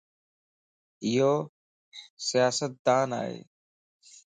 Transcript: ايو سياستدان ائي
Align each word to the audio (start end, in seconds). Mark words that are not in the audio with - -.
ايو 1.05 1.33
سياستدان 2.27 3.09
ائي 3.21 3.37